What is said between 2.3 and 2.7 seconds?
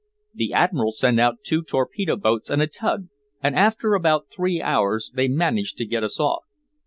and a